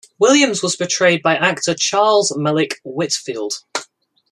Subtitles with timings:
[0.17, 3.53] Williams was portrayed by actor Charles Malik Whitfield.